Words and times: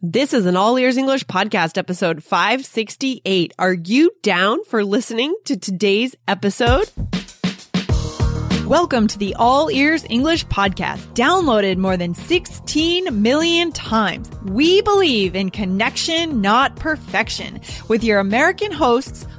This 0.00 0.32
is 0.32 0.46
an 0.46 0.54
All 0.54 0.78
Ears 0.78 0.96
English 0.96 1.24
podcast 1.24 1.76
episode 1.76 2.22
568. 2.22 3.52
Are 3.58 3.72
you 3.72 4.12
down 4.22 4.62
for 4.62 4.84
listening 4.84 5.34
to 5.46 5.56
today's 5.56 6.14
episode? 6.28 6.88
Welcome 8.64 9.08
to 9.08 9.18
the 9.18 9.34
All 9.34 9.68
Ears 9.72 10.06
English 10.08 10.46
podcast, 10.46 11.00
downloaded 11.14 11.78
more 11.78 11.96
than 11.96 12.14
16 12.14 13.20
million 13.20 13.72
times. 13.72 14.30
We 14.44 14.82
believe 14.82 15.34
in 15.34 15.50
connection, 15.50 16.40
not 16.40 16.76
perfection, 16.76 17.60
with 17.88 18.04
your 18.04 18.20
American 18.20 18.70
hosts, 18.70 19.26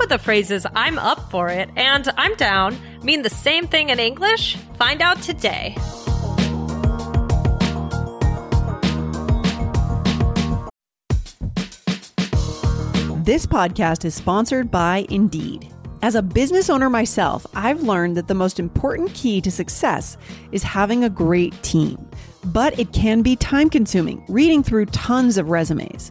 Could 0.00 0.08
the 0.08 0.18
phrases 0.18 0.64
I'm 0.74 0.98
up 0.98 1.30
for 1.30 1.50
it 1.50 1.68
and 1.76 2.08
I'm 2.16 2.34
down 2.36 2.74
mean 3.02 3.20
the 3.20 3.28
same 3.28 3.66
thing 3.66 3.90
in 3.90 3.98
English? 3.98 4.56
Find 4.78 5.02
out 5.02 5.20
today. 5.20 5.76
This 13.24 13.44
podcast 13.44 14.06
is 14.06 14.14
sponsored 14.14 14.70
by 14.70 15.04
Indeed. 15.10 15.70
As 16.00 16.14
a 16.14 16.22
business 16.22 16.70
owner 16.70 16.88
myself, 16.88 17.44
I've 17.54 17.82
learned 17.82 18.16
that 18.16 18.26
the 18.26 18.34
most 18.34 18.58
important 18.58 19.12
key 19.12 19.42
to 19.42 19.50
success 19.50 20.16
is 20.50 20.62
having 20.62 21.04
a 21.04 21.10
great 21.10 21.62
team. 21.62 22.08
But 22.46 22.78
it 22.78 22.94
can 22.94 23.20
be 23.20 23.36
time 23.36 23.68
consuming 23.68 24.24
reading 24.28 24.62
through 24.62 24.86
tons 24.86 25.36
of 25.36 25.50
resumes. 25.50 26.10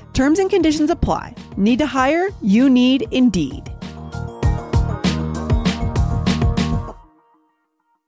Terms 0.13 0.39
and 0.39 0.49
conditions 0.49 0.89
apply. 0.89 1.35
Need 1.57 1.79
to 1.79 1.85
hire? 1.85 2.29
You 2.41 2.69
need 2.69 3.07
Indeed. 3.11 3.71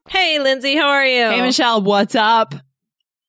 Hey, 0.10 0.40
Lindsay, 0.40 0.76
how 0.76 0.90
are 0.90 1.06
you? 1.06 1.30
Hey, 1.30 1.42
Michelle, 1.42 1.82
what's 1.82 2.16
up? 2.16 2.54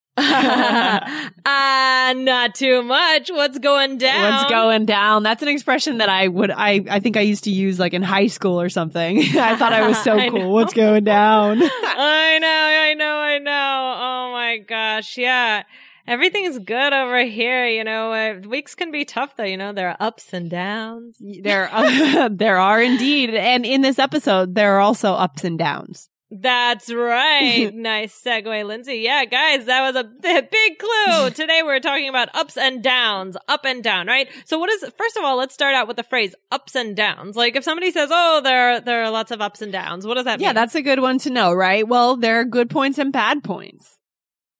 uh, 0.17 2.13
not 2.15 2.55
too 2.55 2.83
much. 2.83 3.29
What's 3.29 3.59
going 3.59 3.97
down? 3.97 4.33
What's 4.33 4.49
going 4.49 4.85
down? 4.85 5.23
That's 5.23 5.41
an 5.41 5.49
expression 5.49 5.97
that 5.97 6.09
I 6.09 6.27
would, 6.27 6.51
I, 6.51 6.85
I 6.89 6.99
think 6.99 7.17
I 7.17 7.21
used 7.21 7.45
to 7.45 7.51
use 7.51 7.79
like 7.79 7.93
in 7.93 8.01
high 8.01 8.27
school 8.27 8.61
or 8.61 8.69
something. 8.69 9.19
I 9.37 9.55
thought 9.55 9.73
I 9.73 9.87
was 9.87 10.01
so 10.03 10.17
I 10.17 10.29
cool. 10.29 10.39
know. 10.39 10.49
What's 10.49 10.73
going 10.73 11.03
down? 11.03 11.59
I 11.61 12.39
know, 12.39 12.47
I 12.47 12.93
know, 12.93 13.17
I 13.17 13.39
know. 13.39 13.95
Oh 13.97 14.31
my 14.31 14.57
gosh, 14.59 15.17
yeah. 15.17 15.63
Everything's 16.07 16.59
good 16.59 16.93
over 16.93 17.23
here, 17.23 17.67
you 17.67 17.83
know. 17.83 18.13
Uh, 18.13 18.47
weeks 18.47 18.75
can 18.75 18.91
be 18.91 19.05
tough 19.05 19.35
though, 19.35 19.43
you 19.43 19.57
know. 19.57 19.73
There 19.73 19.89
are 19.89 19.97
ups 19.99 20.33
and 20.33 20.49
downs. 20.49 21.17
there, 21.19 21.69
uh, 21.71 22.29
there 22.31 22.57
are 22.57 22.81
indeed. 22.81 23.31
And 23.33 23.65
in 23.65 23.81
this 23.81 23.97
episode, 23.97 24.53
there 24.55 24.75
are 24.75 24.81
also 24.81 25.13
ups 25.13 25.43
and 25.43 25.57
downs. 25.57 26.09
That's 26.31 26.91
right. 26.91 27.71
nice 27.73 28.19
segue, 28.21 28.65
Lindsay. 28.65 28.95
Yeah, 28.97 29.25
guys, 29.25 29.65
that 29.65 29.81
was 29.81 29.95
a 29.95 30.03
big 30.03 30.79
clue. 30.79 31.29
Today 31.33 31.61
we're 31.63 31.79
talking 31.79 32.09
about 32.09 32.29
ups 32.35 32.57
and 32.57 32.83
downs, 32.83 33.37
up 33.47 33.63
and 33.63 33.83
down, 33.83 34.07
right? 34.07 34.27
So 34.45 34.57
what 34.59 34.69
is, 34.69 34.83
first 34.97 35.17
of 35.17 35.23
all, 35.23 35.37
let's 35.37 35.53
start 35.53 35.75
out 35.75 35.87
with 35.87 35.97
the 35.97 36.03
phrase 36.03 36.35
ups 36.51 36.75
and 36.75 36.95
downs. 36.95 37.35
Like 37.35 37.55
if 37.55 37.63
somebody 37.63 37.91
says, 37.91 38.09
oh, 38.11 38.41
there, 38.43 38.81
there 38.81 39.03
are 39.03 39.11
lots 39.11 39.31
of 39.31 39.39
ups 39.39 39.61
and 39.61 39.71
downs, 39.71 40.05
what 40.05 40.15
does 40.15 40.25
that 40.25 40.39
Yeah, 40.39 40.47
mean? 40.47 40.49
Yeah, 40.49 40.53
that's 40.53 40.75
a 40.75 40.81
good 40.81 40.99
one 40.99 41.19
to 41.19 41.29
know, 41.29 41.53
right? 41.53 41.87
Well, 41.87 42.17
there 42.17 42.39
are 42.39 42.45
good 42.45 42.69
points 42.69 42.97
and 42.97 43.13
bad 43.13 43.43
points. 43.43 43.94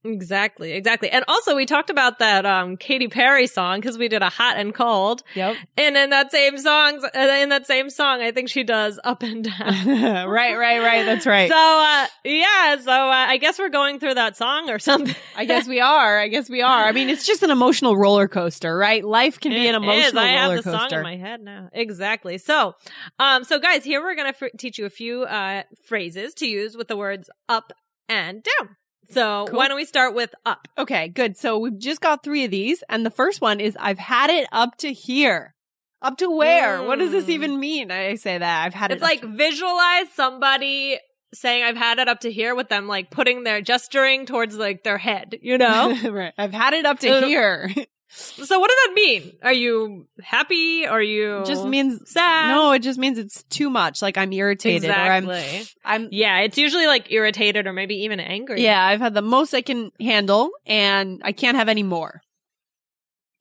Exactly, 0.05 0.73
exactly. 0.73 1.09
And 1.09 1.25
also 1.27 1.55
we 1.55 1.65
talked 1.65 1.89
about 1.89 2.19
that, 2.19 2.45
um, 2.45 2.77
Katy 2.77 3.07
Perry 3.07 3.47
song 3.47 3.79
because 3.79 3.97
we 3.97 4.07
did 4.07 4.21
a 4.21 4.29
hot 4.29 4.57
and 4.57 4.73
cold. 4.73 5.23
Yep. 5.35 5.55
And 5.77 5.97
in 5.97 6.09
that 6.11 6.31
same 6.31 6.57
song, 6.57 6.95
in 7.13 7.49
that 7.49 7.65
same 7.67 7.89
song, 7.89 8.21
I 8.21 8.31
think 8.31 8.49
she 8.49 8.63
does 8.63 8.99
up 9.03 9.23
and 9.23 9.43
down. 9.43 9.87
right, 10.29 10.55
right, 10.55 10.79
right. 10.79 11.05
That's 11.05 11.25
right. 11.25 11.49
So, 11.49 11.55
uh, 11.55 12.07
yeah, 12.23 12.77
so, 12.79 12.91
uh, 12.91 13.25
I 13.27 13.37
guess 13.37 13.59
we're 13.59 13.69
going 13.69 13.99
through 13.99 14.15
that 14.15 14.37
song 14.37 14.69
or 14.69 14.79
something. 14.79 15.15
I 15.35 15.45
guess 15.45 15.67
we 15.67 15.81
are. 15.81 16.19
I 16.19 16.27
guess 16.27 16.49
we 16.49 16.61
are. 16.61 16.85
I 16.85 16.91
mean, 16.91 17.09
it's 17.09 17.25
just 17.25 17.43
an 17.43 17.51
emotional 17.51 17.97
roller 17.97 18.27
coaster, 18.27 18.77
right? 18.77 19.03
Life 19.03 19.39
can 19.39 19.51
be 19.51 19.67
an 19.67 19.75
It 19.75 19.77
emotional 19.77 20.07
is. 20.07 20.15
I 20.15 20.27
have 20.27 20.63
the 20.63 20.71
song 20.71 20.91
in 20.91 21.03
my 21.03 21.17
head 21.17 21.41
now. 21.41 21.69
Exactly. 21.73 22.37
So, 22.37 22.75
um, 23.19 23.43
so 23.43 23.59
guys, 23.59 23.83
here 23.83 24.01
we're 24.01 24.15
gonna 24.15 24.33
fr- 24.33 24.47
teach 24.57 24.77
you 24.77 24.85
a 24.85 24.89
few 24.89 25.23
uh 25.23 25.63
phrases 25.85 26.33
to 26.35 26.47
use 26.47 26.75
with 26.77 26.87
the 26.87 26.97
words 26.97 27.29
up 27.49 27.71
and 28.07 28.43
down. 28.43 28.75
So 29.09 29.45
Cool. 29.47 29.57
why 29.57 29.67
don't 29.67 29.77
we 29.77 29.85
start 29.85 30.13
with 30.15 30.33
up? 30.45 30.67
okay, 30.77 31.07
good. 31.07 31.37
So 31.37 31.57
we've 31.57 31.77
just 31.77 32.01
got 32.01 32.23
three 32.23 32.45
of 32.45 32.51
these, 32.51 32.83
and 32.89 33.05
the 33.05 33.11
first 33.11 33.41
one 33.41 33.59
is 33.59 33.77
I've 33.79 33.99
had 33.99 34.29
it 34.29 34.47
up 34.51 34.77
to 34.79 34.91
here. 34.93 35.53
Up 36.01 36.17
to 36.17 36.29
where? 36.29 36.83
What 36.83 36.99
does 36.99 37.11
this 37.11 37.25
Mm. 37.25 37.29
even 37.29 37.59
mean? 37.59 37.91
I 37.91 38.15
say 38.15 38.37
that 38.37 38.65
I've 38.65 38.73
had 38.73 38.91
It's 38.91 39.01
it. 39.01 39.03
up 39.03 39.09
like 39.09 39.23
visualize 39.23 40.09
somebody 40.13 40.99
saying 41.33 41.63
I've 41.63 41.75
had 41.77 41.99
it 41.99 42.07
up 42.07 42.19
to 42.21 42.31
here 42.31 42.53
with 42.55 42.69
them 42.69 42.87
like 42.87 43.09
putting 43.09 43.43
their 43.43 43.59
gesturing 43.61 44.25
towards 44.25 44.55
like 44.55 44.83
their 44.83 44.97
head, 44.97 45.35
you 45.41 45.57
know? 45.57 45.95
right. 46.11 46.33
I've 46.37 46.53
had 46.53 46.73
it 46.73 46.85
up 46.85 46.99
to 46.99 47.09
Uh, 47.09 47.25
here. 47.25 47.69
so 48.15 48.59
what 48.59 48.69
does 48.69 48.77
that 48.85 48.91
mean? 48.93 49.33
Are 49.43 49.53
you 49.53 50.07
happy? 50.21 50.85
Are 50.87 51.01
you 51.01 51.43
just 51.45 51.65
means 51.65 52.09
sad? 52.09 52.49
no. 52.49 52.71
It 52.71 52.79
just 52.79 52.97
means 52.97 53.17
it's 53.17 53.43
too 53.43 53.69
much. 53.69 54.01
Like 54.01 54.17
I'm 54.17 54.31
irritated, 54.31 54.89
exactly. 54.89 55.33
or 55.35 55.37
I'm. 55.37 55.65
I'm. 56.03 56.09
yeah, 56.11 56.39
it's 56.39 56.57
usually 56.57 56.87
like 56.87 57.11
irritated 57.11 57.67
or 57.67 57.73
maybe 57.73 57.95
even 58.03 58.19
angry. 58.19 58.63
Yeah, 58.63 58.83
I've 58.83 59.01
had 59.01 59.13
the 59.13 59.21
most 59.21 59.53
I 59.53 59.61
can 59.61 59.91
handle, 59.99 60.49
and 60.65 61.21
I 61.23 61.31
can't 61.33 61.57
have 61.57 61.69
any 61.69 61.83
more. 61.83 62.21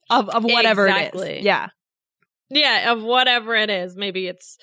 Of 0.09 0.29
of 0.29 0.43
whatever 0.43 0.87
it 0.87 0.91
Exactly. 0.91 1.37
is. 1.39 1.45
Yeah. 1.45 1.69
Yeah, 2.49 2.91
of 2.91 3.01
whatever 3.01 3.55
it 3.55 3.69
is. 3.69 3.95
Maybe 3.95 4.27
it's 4.27 4.57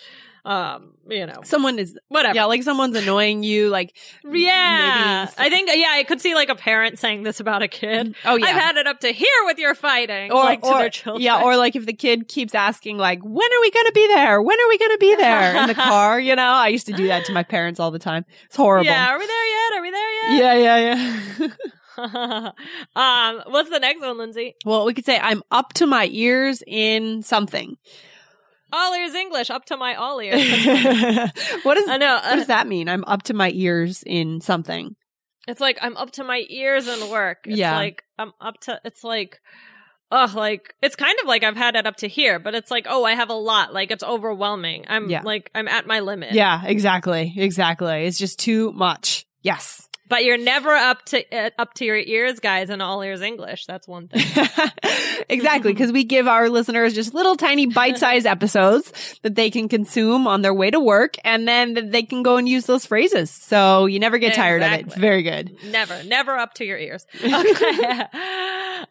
um, 0.45 0.95
you 1.09 1.25
know, 1.27 1.43
Someone 1.45 1.79
is 1.79 1.97
whatever. 2.09 2.35
yeah, 2.35 2.47
like 2.47 2.63
someone's 2.65 2.97
annoying 2.97 3.43
you, 3.45 3.69
like 3.69 3.97
Yeah. 4.25 5.31
I 5.39 5.49
think, 5.51 5.71
yeah, 5.73 5.91
I 5.91 6.03
could 6.05 6.21
see 6.21 6.35
like 6.35 6.49
a 6.49 6.55
parent 6.57 6.99
saying 6.99 7.23
this 7.23 7.39
about 7.39 7.63
a 7.63 7.69
kid. 7.69 8.17
oh 8.25 8.35
yeah. 8.37 8.47
I've 8.47 8.57
had 8.61 8.77
it 8.77 8.87
up 8.89 9.01
to 9.01 9.13
here 9.13 9.29
with 9.45 9.59
your 9.59 9.75
fighting. 9.77 10.33
or, 10.33 10.43
like 10.43 10.63
to 10.63 10.69
or- 10.69 10.79
their 10.81 10.91
children. 10.91 11.23
yeah, 11.23 11.43
or 11.43 11.57
like 11.57 11.77
if 11.77 11.87
the 11.87 11.93
kid 11.93 12.27
keeps 12.29 12.55
asking, 12.57 12.99
like, 12.99 13.21
when 13.23 13.53
are 13.53 13.61
we 13.61 13.71
gonna 13.71 13.93
be 13.93 14.07
there? 14.09 14.43
When 14.43 14.59
are 14.61 14.69
we 14.69 14.79
gonna 14.79 14.99
be 14.99 15.15
there 15.15 15.57
in 15.63 15.69
the 15.69 15.75
car? 15.93 16.19
You 16.19 16.35
know, 16.35 16.43
I 16.43 16.69
used 16.69 16.87
to 16.87 16.93
do 16.93 17.07
that 17.07 17.25
to 17.27 17.33
my 17.33 17.45
parents 17.45 17.79
all 17.79 17.91
the 17.93 17.99
time. 18.01 18.25
It's 18.47 18.57
horrible. 18.57 18.87
Yeah, 18.87 19.09
are 19.11 19.19
we 19.19 19.27
there 19.27 19.49
yet? 19.49 19.79
Are 19.79 19.83
we 19.83 19.91
there 19.91 20.13
yet? 20.13 20.43
yeah, 20.43 20.77
yeah, 21.39 21.49
yeah. 21.99 22.53
um, 22.97 23.43
what's 23.53 23.71
the 23.71 23.79
next 23.79 24.01
one, 24.01 24.19
Lindsay? 24.19 24.57
well, 24.65 24.85
we 24.87 24.95
could 24.95 25.05
say 25.05 25.19
I'm 25.19 25.43
up 25.51 25.73
to 25.75 25.87
my 25.87 26.09
ears 26.11 26.63
in 26.67 27.23
something. 27.23 27.77
All 28.73 28.95
ears 28.95 29.15
English, 29.15 29.51
up 29.51 29.65
to 29.67 29.77
my 29.77 29.95
all 29.95 30.21
ears. 30.21 30.41
what 31.63 31.77
is 31.77 31.89
I 31.89 31.99
know. 31.99 32.15
what 32.15 32.35
does 32.37 32.45
uh, 32.45 32.47
that 32.49 32.67
mean? 32.67 32.89
I'm 32.89 33.05
up 33.05 33.25
to 33.25 33.35
my 33.35 33.51
ears 33.53 34.03
in 34.07 34.41
something. 34.41 34.97
It's 35.47 35.61
like 35.61 35.79
I'm 35.83 35.97
up 35.97 36.13
to 36.13 36.25
my 36.25 36.45
ears 36.49 36.89
in 36.89 37.11
work. 37.11 37.39
It's 37.45 37.59
Yeah. 37.59 37.77
like 37.77 38.03
I'm 38.19 38.33
up 38.41 38.61
to. 38.63 38.81
It's 38.85 39.05
like 39.05 39.41
oh, 40.11 40.33
like 40.37 40.75
it's 40.83 40.95
kind 40.97 41.17
of 41.21 41.27
like 41.27 41.43
I've 41.43 41.57
had 41.57 41.75
it 41.75 41.87
up 41.87 41.97
to 41.97 42.09
here, 42.09 42.39
but 42.39 42.55
it's 42.55 42.71
like, 42.71 42.87
oh, 42.89 43.05
I 43.05 43.15
have 43.15 43.31
a 43.31 43.35
lot. 43.35 43.73
Like 43.73 43.91
it's 43.91 44.05
overwhelming. 44.05 44.85
I'm 44.89 45.09
Yeah. 45.11 45.23
like, 45.23 45.51
I'm 45.55 45.69
at 45.69 45.87
my 45.87 46.01
limit. 46.01 46.33
Yeah, 46.35 46.63
exactly. 46.65 47.33
Exactly. 47.37 48.05
It's 48.05 48.19
just 48.19 48.39
too 48.39 48.73
much. 48.73 49.27
Yes. 49.43 49.89
But 50.13 50.27
you're 50.27 50.37
never 50.37 50.75
up 50.75 51.07
to 51.07 51.25
uh, 51.35 51.49
up 51.59 51.73
to 51.77 51.87
your 51.87 51.97
ears, 51.97 52.39
guys, 52.39 52.69
in 52.69 52.83
all 52.83 53.01
ears 53.01 53.23
English. 53.23 53.65
That's 53.65 53.89
one 53.89 54.09
thing. 54.09 54.21
exactly. 55.31 55.73
Because 55.73 55.91
we 55.91 56.05
give 56.05 56.29
our 56.29 56.51
listeners 56.51 56.93
just 56.93 57.15
little 57.15 57.35
tiny 57.35 57.65
bite 57.65 57.97
sized 57.97 58.27
episodes 58.27 58.93
that 59.23 59.37
they 59.37 59.49
can 59.49 59.71
consume 59.71 60.27
on 60.27 60.43
their 60.43 60.53
way 60.53 60.71
to 60.71 60.79
work 60.79 61.15
and 61.25 61.49
then 61.49 61.89
they 61.91 62.03
can 62.03 62.23
go 62.23 62.37
and 62.37 62.47
use 62.47 62.67
those 62.67 62.85
phrases. 62.85 63.31
So 63.31 63.87
you 63.87 63.99
never 63.99 64.19
get 64.19 64.35
tired 64.35 64.63
of 64.63 64.71
it. 64.73 64.87
It's 64.89 64.97
very 64.97 65.23
good. 65.23 65.57
never, 65.71 66.05
never 66.05 66.37
up 66.37 66.53
to 66.57 66.67
your 66.67 66.77
ears. 66.77 67.07
Okay. 67.15 67.31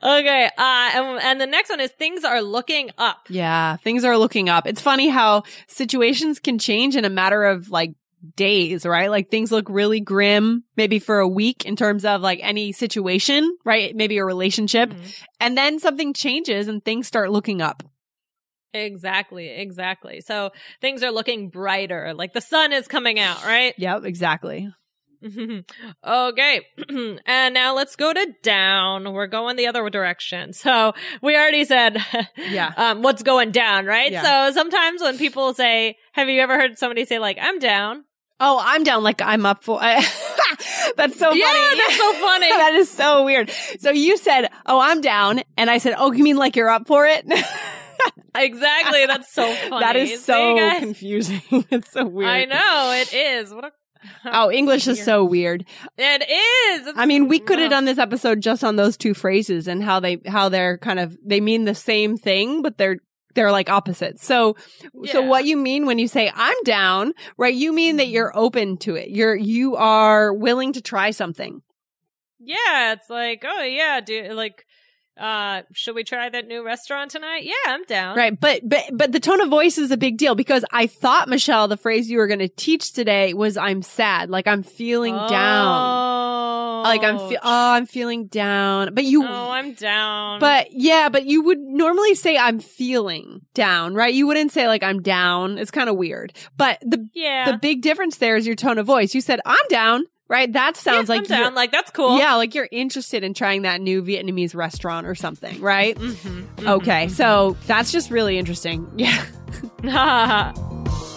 okay. 0.02 0.50
Uh, 0.58 0.90
and, 0.96 1.22
and 1.22 1.40
the 1.40 1.46
next 1.46 1.70
one 1.70 1.82
is 1.82 1.92
things 1.92 2.24
are 2.24 2.42
looking 2.42 2.90
up. 2.98 3.28
Yeah. 3.30 3.78
Things 3.78 4.04
are 4.06 4.18
looking 4.18 4.50
up. 4.50 4.66
It's 4.66 4.82
funny 4.82 5.10
how 5.10 5.44
situations 5.68 6.40
can 6.40 6.58
change 6.58 6.96
in 6.96 7.06
a 7.06 7.12
matter 7.12 7.44
of 7.44 7.70
like 7.70 7.94
days, 8.36 8.86
right? 8.86 9.10
Like 9.10 9.30
things 9.30 9.52
look 9.52 9.68
really 9.70 10.00
grim, 10.00 10.64
maybe 10.76 11.00
for 11.00 11.20
a 11.20 11.28
week 11.28 11.66
in 11.66 11.76
terms 11.76 12.06
of 12.06 12.22
like 12.22 12.40
any 12.42 12.72
situation, 12.72 13.58
right? 13.66 13.96
Maybe 13.96 14.18
a 14.18 14.26
relationship. 14.26 14.90
Mhm. 14.92 15.24
And 15.40 15.58
then 15.58 15.80
something 15.80 16.14
changes 16.14 16.68
and 16.68 16.84
things 16.84 17.08
start 17.08 17.32
looking 17.32 17.62
up. 17.62 17.84
Exactly. 18.74 19.50
Exactly. 19.50 20.22
So 20.22 20.52
things 20.80 21.04
are 21.04 21.12
looking 21.12 21.50
brighter. 21.50 22.14
Like 22.16 22.34
the 22.34 22.42
sun 22.42 22.72
is 22.72 22.88
coming 22.88 23.20
out, 23.20 23.44
right? 23.46 23.74
Yep, 23.78 24.06
exactly. 24.06 24.70
okay. 26.06 26.62
and 27.26 27.54
now 27.54 27.76
let's 27.76 27.96
go 27.96 28.14
to 28.14 28.34
down. 28.44 29.12
We're 29.14 29.28
going 29.28 29.56
the 29.56 29.68
other 29.68 29.88
direction. 29.90 30.54
So 30.62 30.94
we 31.22 31.36
already 31.36 31.66
said, 31.66 31.98
Yeah. 32.38 32.72
um, 32.78 33.02
what's 33.02 33.24
going 33.24 33.52
down, 33.52 33.86
right? 33.88 34.12
Yeah. 34.12 34.50
So 34.50 34.54
sometimes 34.54 35.02
when 35.02 35.18
people 35.18 35.54
say, 35.54 35.98
have 36.14 36.30
you 36.30 36.40
ever 36.42 36.56
heard 36.58 36.78
somebody 36.78 37.06
say 37.06 37.20
like, 37.20 37.38
I'm 37.42 37.60
down? 37.60 38.06
Oh, 38.42 38.60
I'm 38.64 38.84
down 38.84 39.04
like 39.04 39.22
I'm 39.22 39.46
up 39.46 39.64
for 39.64 39.80
That's 40.98 41.18
so 41.18 41.28
funny. 41.30 41.40
Yeah, 41.40 41.74
that's 41.78 41.98
so 41.98 42.14
funny. 42.14 42.50
that 42.50 42.74
is 42.76 42.90
so 42.92 43.24
weird. 43.24 43.52
So 43.80 43.92
you 43.92 44.18
said, 44.18 44.50
"Oh, 44.66 44.80
I'm 44.80 45.00
down." 45.02 45.42
And 45.58 45.70
I 45.70 45.78
said, 45.78 45.96
"Oh, 45.98 46.12
you 46.12 46.24
mean 46.24 46.36
like 46.38 46.56
you're 46.56 46.70
up 46.70 46.88
for 46.88 47.06
it?" 47.08 47.26
Exactly. 48.34 49.06
That's 49.06 49.32
so 49.32 49.54
funny. 49.54 49.80
that 49.82 49.96
is 49.96 50.24
so 50.24 50.56
guys? 50.56 50.80
confusing. 50.80 51.42
it's 51.70 51.92
so 51.92 52.06
weird. 52.06 52.30
I 52.30 52.46
know 52.46 52.94
it 52.96 53.14
is. 53.14 53.54
What 53.54 53.66
a 53.66 53.72
Oh, 54.26 54.52
English 54.52 54.88
is 54.88 55.04
so 55.04 55.24
weird. 55.24 55.64
it 55.98 56.22
is. 56.24 56.82
It's- 56.88 56.96
I 56.98 57.06
mean, 57.06 57.28
we 57.28 57.40
could 57.40 57.60
have 57.60 57.70
done 57.70 57.86
this 57.86 58.00
episode 58.00 58.42
just 58.42 58.64
on 58.64 58.76
those 58.76 58.98
two 58.98 59.14
phrases 59.14 59.68
and 59.68 59.84
how 59.84 60.00
they 60.00 60.18
how 60.26 60.50
they're 60.50 60.78
kind 60.80 61.00
of 61.00 61.16
they 61.24 61.40
mean 61.42 61.66
the 61.66 61.76
same 61.76 62.18
thing, 62.18 62.64
but 62.64 62.78
they're 62.80 62.98
they're 63.34 63.52
like 63.52 63.70
opposites. 63.70 64.26
So 64.26 64.56
so 65.06 65.22
what 65.22 65.46
you 65.46 65.58
mean 65.58 65.86
when 65.86 66.00
you 66.00 66.08
say 66.08 66.32
I'm 66.34 66.62
down, 66.64 67.14
right? 67.38 67.54
You 67.54 67.74
mean 67.74 67.98
that 67.98 68.08
you're 68.08 68.32
open 68.36 68.78
to 68.78 68.96
it. 68.96 69.10
You're 69.10 69.36
you 69.36 69.76
are 69.76 70.34
willing 70.34 70.74
to 70.74 70.82
try 70.82 71.12
something. 71.12 71.62
Yeah, 72.40 72.94
it's 72.94 73.10
like, 73.10 73.44
oh 73.46 73.64
yeah, 73.64 74.02
do 74.02 74.34
like 74.34 74.66
uh 75.20 75.62
should 75.74 75.94
we 75.94 76.04
try 76.04 76.30
that 76.30 76.48
new 76.48 76.66
restaurant 76.66 77.12
tonight? 77.12 77.44
Yeah, 77.44 77.54
I'm 77.68 77.84
down. 77.84 78.18
Right. 78.18 78.40
But, 78.40 78.62
but, 78.68 78.86
but 78.94 79.12
the 79.12 79.20
tone 79.20 79.42
of 79.42 79.50
voice 79.50 79.78
is 79.78 79.92
a 79.92 79.98
big 79.98 80.18
deal 80.18 80.36
because 80.36 80.66
I 80.72 80.88
thought, 80.88 81.30
Michelle, 81.30 81.68
the 81.68 81.78
phrase 81.78 82.10
you 82.10 82.18
were 82.18 82.28
going 82.28 82.40
to 82.40 82.48
teach 82.48 82.94
today 82.94 83.34
was 83.34 83.58
I'm 83.58 83.82
sad. 83.82 84.30
Like 84.30 84.48
I'm 84.48 84.64
feeling 84.64 85.14
down. 85.14 86.21
Like 86.84 87.04
I'm, 87.04 87.18
fe- 87.18 87.38
oh, 87.42 87.72
I'm 87.74 87.86
feeling 87.86 88.28
down. 88.28 88.94
But 88.94 89.06
you, 89.06 89.24
Oh, 89.24 89.52
I'm 89.52 89.74
down. 89.74 90.40
but 90.40 90.68
yeah, 90.72 91.10
but 91.10 91.26
you 91.26 91.44
would 91.44 91.60
normally 91.60 92.16
say 92.16 92.38
I'm 92.38 92.60
feeling 92.60 93.42
down, 93.54 93.94
right? 93.96 94.14
You 94.14 94.28
wouldn't 94.28 94.52
say 94.52 94.68
like 94.68 94.84
I'm 94.84 95.02
down. 95.02 95.58
It's 95.58 95.72
kind 95.72 95.90
of 95.90 95.96
weird. 95.98 96.34
But 96.58 96.80
the, 96.82 97.08
yeah. 97.14 97.52
the 97.52 97.58
big 97.58 97.82
difference 97.82 98.18
there 98.18 98.36
is 98.36 98.46
your 98.48 98.56
tone 98.56 98.78
of 98.78 98.86
voice. 98.86 99.14
You 99.16 99.22
said 99.22 99.40
I'm 99.46 99.68
down, 99.70 100.04
right? 100.28 100.52
That 100.52 100.78
sounds 100.78 101.10
Yeah, 101.10 101.16
like 101.16 101.22
I'm 101.32 101.40
down. 101.44 101.56
Like 101.56 101.72
that's 101.72 101.92
cool. 101.92 102.18
Yeah, 102.18 102.36
like 102.36 102.56
you're 102.56 102.70
interested 102.72 103.24
in 103.24 103.34
trying 103.34 103.64
that 103.64 103.82
new 103.82 104.02
Vietnamese 104.04 104.56
restaurant 104.56 105.06
or 105.08 105.16
something, 105.16 105.60
right? 105.62 105.96
Mhm, 105.98 106.68
Okay, 106.68 107.08
so 107.10 107.58
that's 107.68 107.92
just 107.92 108.12
really 108.12 108.38
interesting. 108.38 108.88
Yeah. 108.98 110.54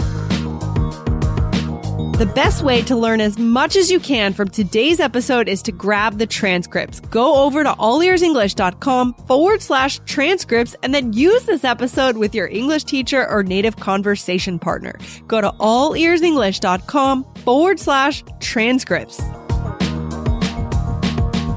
The 2.14 2.26
best 2.26 2.62
way 2.62 2.80
to 2.82 2.94
learn 2.94 3.20
as 3.20 3.36
much 3.38 3.74
as 3.74 3.90
you 3.90 3.98
can 3.98 4.34
from 4.34 4.48
today's 4.48 5.00
episode 5.00 5.48
is 5.48 5.62
to 5.62 5.72
grab 5.72 6.16
the 6.16 6.28
transcripts. 6.28 7.00
Go 7.00 7.42
over 7.42 7.64
to 7.64 7.72
allearsenglish.com 7.72 9.14
forward 9.26 9.60
slash 9.60 9.98
transcripts 10.06 10.76
and 10.84 10.94
then 10.94 11.12
use 11.12 11.42
this 11.42 11.64
episode 11.64 12.16
with 12.16 12.32
your 12.32 12.46
English 12.46 12.84
teacher 12.84 13.28
or 13.28 13.42
native 13.42 13.74
conversation 13.74 14.60
partner. 14.60 14.96
Go 15.26 15.40
to 15.40 15.50
allearsenglish.com 15.58 17.24
forward 17.42 17.80
slash 17.80 18.22
transcripts. 18.38 19.20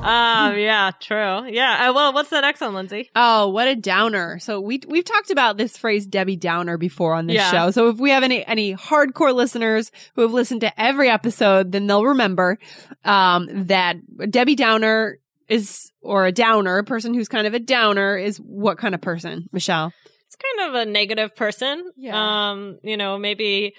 Um, 0.07 0.57
yeah, 0.57 0.92
true. 1.00 1.48
Yeah. 1.50 1.89
Uh, 1.89 1.94
well, 1.94 2.13
what's 2.13 2.30
the 2.30 2.42
next 2.42 2.62
one, 2.62 2.74
Lindsay? 2.74 3.09
Oh, 3.15 3.50
what 3.50 3.68
a 3.68 3.75
downer. 3.75 4.39
So 4.39 4.62
we, 4.62 4.81
we've 4.88 5.04
talked 5.04 5.30
about 5.31 5.57
this 5.57 5.77
phrase 5.77 6.06
Debbie 6.06 6.36
Downer 6.38 6.77
before 6.77 7.13
on 7.13 7.27
this 7.27 7.36
Yeah. 7.36 7.51
show. 7.51 7.71
So 7.71 7.89
if 7.89 7.98
we 7.98 8.12
have 8.12 8.24
any, 8.24 8.45
any 8.45 8.74
hardcore 8.75 9.33
listeners 9.33 9.92
who 10.15 10.21
have 10.21 10.31
listened 10.33 10.62
to 10.62 10.81
every 10.81 11.09
episode, 11.09 11.71
then 11.71 11.88
they'll 11.88 12.06
remember, 12.06 12.57
um, 13.04 13.48
that 13.68 13.98
Debbie 14.31 14.56
Downer 14.56 15.19
is, 15.50 15.92
or 16.01 16.25
a 16.25 16.31
downer, 16.31 16.77
a 16.77 16.83
person 16.83 17.13
who's 17.13 17.27
kind 17.27 17.48
of 17.48 17.54
a 17.54 17.59
downer 17.59 18.18
is 18.18 18.38
what 18.38 18.77
kind 18.77 18.95
of 18.95 19.01
person, 19.01 19.50
Michelle? 19.51 19.94
It's 20.25 20.36
kind 20.36 20.69
of 20.69 20.75
a 20.81 20.86
negative 20.89 21.36
person. 21.36 21.92
Yeah. 21.95 22.51
Um, 22.51 22.80
you 22.83 22.98
know, 22.98 23.18
maybe, 23.18 23.75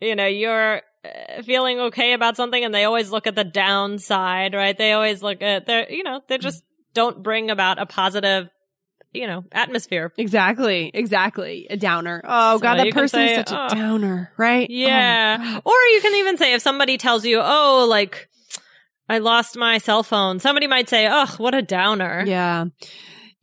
you 0.00 0.16
know, 0.16 0.26
you're 0.26 0.82
Uh, 1.04 1.42
feeling 1.42 1.80
okay 1.80 2.12
about 2.12 2.36
something 2.36 2.62
and 2.64 2.72
they 2.72 2.84
always 2.84 3.10
look 3.10 3.26
at 3.26 3.34
the 3.34 3.42
downside, 3.42 4.54
right? 4.54 4.78
They 4.78 4.92
always 4.92 5.20
look 5.20 5.42
at 5.42 5.66
their, 5.66 5.90
you 5.92 6.04
know, 6.04 6.20
they 6.28 6.38
just 6.38 6.62
don't 6.94 7.22
bring 7.24 7.50
about 7.50 7.80
a 7.80 7.86
positive, 7.86 8.48
you 9.12 9.26
know, 9.26 9.42
atmosphere. 9.50 10.12
Exactly. 10.16 10.92
Exactly. 10.94 11.66
A 11.68 11.76
downer. 11.76 12.20
Oh 12.24 12.58
So 12.58 12.62
God, 12.62 12.78
that 12.78 12.92
person 12.92 13.20
is 13.22 13.30
say, 13.30 13.36
such 13.36 13.50
a 13.50 13.64
"Oh." 13.64 13.68
downer, 13.74 14.30
right? 14.36 14.68
Oh, 14.70 14.72
yeah. 14.72 15.60
Oh, 15.64 15.70
or 15.72 15.94
you 15.94 16.00
can 16.02 16.14
even 16.20 16.38
say 16.38 16.54
if 16.54 16.62
somebody 16.62 16.98
tells 16.98 17.24
you, 17.24 17.40
oh, 17.42 17.84
like, 17.90 18.28
I 19.08 19.18
lost 19.18 19.56
my 19.56 19.78
cell 19.78 20.04
phone, 20.04 20.38
somebody 20.38 20.68
might 20.68 20.88
say, 20.88 21.08
oh, 21.10 21.26
what 21.38 21.52
a 21.54 21.62
downer. 21.62 22.22
Yeah. 22.24 22.66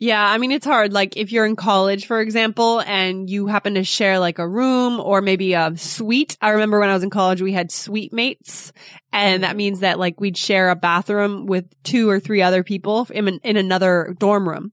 Yeah, 0.02 0.26
I 0.26 0.38
mean, 0.38 0.52
it's 0.52 0.66
hard. 0.66 0.94
Like, 0.94 1.18
if 1.18 1.34
you're 1.34 1.46
in 1.46 1.58
college, 1.58 2.06
for 2.06 2.22
example, 2.22 2.80
and 2.80 3.30
you 3.30 3.48
happen 3.48 3.74
to 3.74 3.84
share 3.84 4.18
like 4.18 4.40
a 4.40 4.48
room 4.48 4.98
or 5.02 5.22
maybe 5.22 5.54
a 5.54 5.76
suite. 5.76 6.38
I 6.42 6.52
remember 6.52 6.80
when 6.80 6.90
I 6.90 6.94
was 6.94 7.04
in 7.04 7.10
college, 7.10 7.42
we 7.42 7.52
had 7.52 7.70
suite 7.70 8.14
mates. 8.14 8.72
And 9.12 9.44
that 9.44 9.58
means 9.58 9.82
that 9.82 10.00
like 10.00 10.22
we'd 10.22 10.38
share 10.38 10.70
a 10.70 10.76
bathroom 10.76 11.48
with 11.48 11.66
two 11.84 12.10
or 12.10 12.22
three 12.22 12.42
other 12.42 12.64
people 12.64 13.08
in, 13.12 13.28
in 13.28 13.58
another 13.58 14.16
dorm 14.18 14.48
room. 14.48 14.72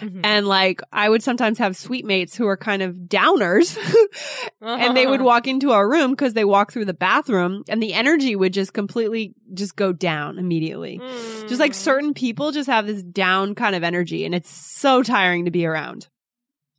Mhm. 0.00 0.20
And 0.24 0.46
like, 0.46 0.80
I 0.92 1.08
would 1.08 1.22
sometimes 1.22 1.58
have 1.58 1.76
suite 1.76 2.04
mates 2.04 2.36
who 2.36 2.46
are 2.46 2.56
kind 2.56 2.82
of 2.82 2.94
downers 2.94 3.76
and 4.60 4.96
they 4.96 5.06
would 5.06 5.22
walk 5.22 5.46
into 5.46 5.70
our 5.72 5.88
room 5.88 6.10
because 6.10 6.34
they 6.34 6.44
walk 6.44 6.72
through 6.72 6.84
the 6.86 6.94
bathroom 6.94 7.64
and 7.68 7.82
the 7.82 7.94
energy 7.94 8.36
would 8.36 8.52
just 8.52 8.72
completely 8.72 9.34
just 9.54 9.76
go 9.76 9.92
down 9.92 10.38
immediately. 10.38 10.98
Just 11.48 11.60
like 11.60 11.72
Mm. 11.72 11.74
certain 11.76 12.14
people 12.14 12.52
just 12.52 12.68
have 12.68 12.86
this 12.86 13.02
down 13.02 13.54
kind 13.54 13.74
of 13.74 13.82
energy 13.82 14.24
and 14.24 14.34
it's 14.34 14.50
so 14.50 15.02
tiring 15.02 15.44
to 15.46 15.50
be 15.50 15.64
around. 15.66 16.08